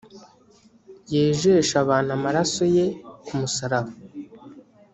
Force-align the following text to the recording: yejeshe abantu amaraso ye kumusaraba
yejeshe 1.13 1.73
abantu 1.83 2.09
amaraso 2.17 2.63
ye 2.75 2.85
kumusaraba 3.25 3.91